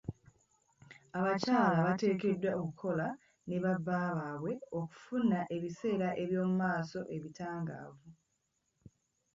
[1.17, 3.07] Abakyala bateekeddwa okukola
[3.47, 8.07] ne ba bbaabwe okufuna ebiseere byomumaaso ebitangaavu.